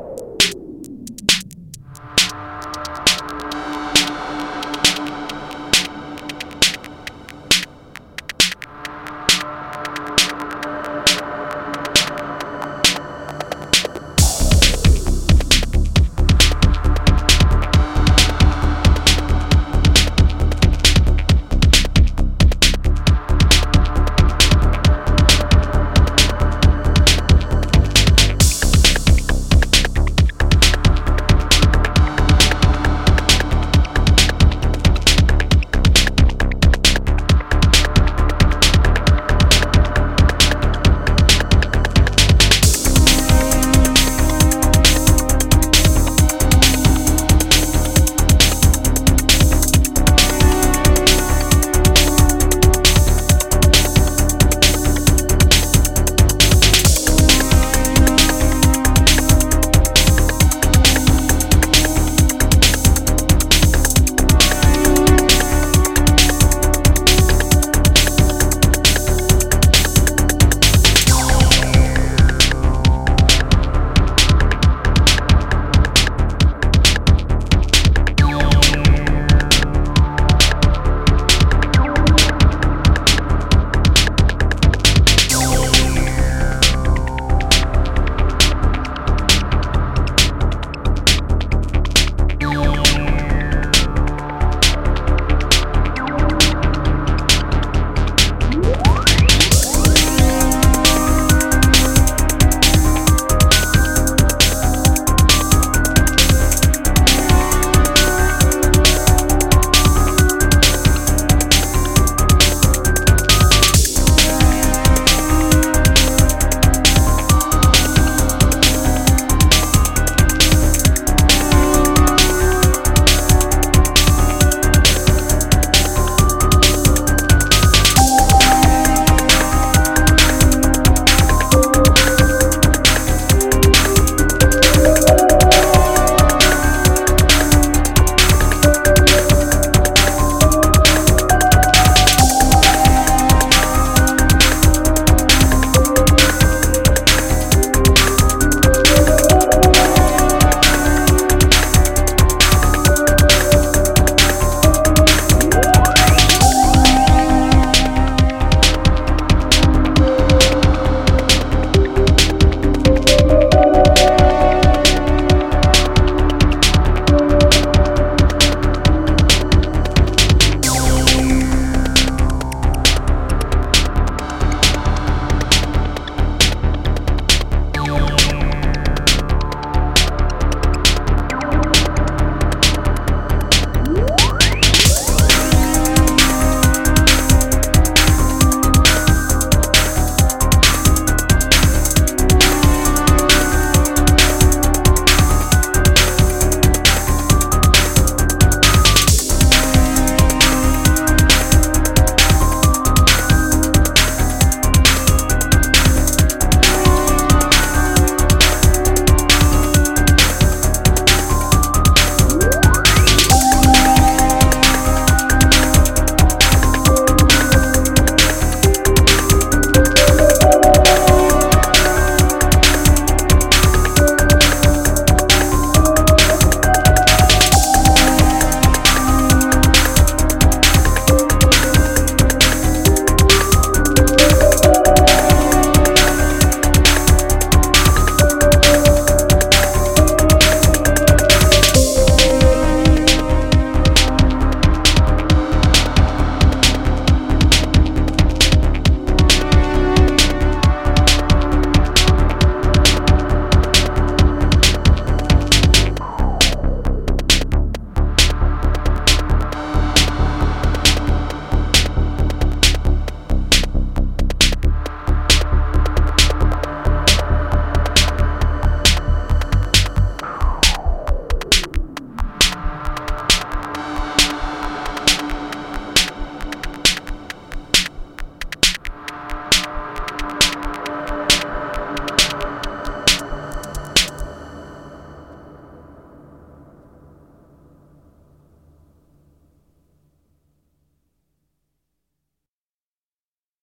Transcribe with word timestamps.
you 0.00 0.23